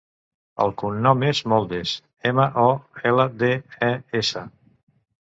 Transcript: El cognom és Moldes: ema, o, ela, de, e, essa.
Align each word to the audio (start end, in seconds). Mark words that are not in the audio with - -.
El 0.63 0.71
cognom 0.81 1.25
és 1.27 1.41
Moldes: 1.53 1.95
ema, 2.33 2.49
o, 2.65 2.67
ela, 3.13 3.31
de, 3.45 3.55
e, 3.93 3.95
essa. 4.25 4.49